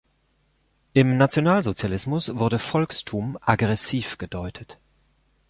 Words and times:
Im 0.93 1.17
Nationalsozialismus 1.17 2.33
wurde 2.35 2.57
"Volkstum" 2.57 3.37
aggressiv 3.39 4.17
gedeutet. 4.17 4.79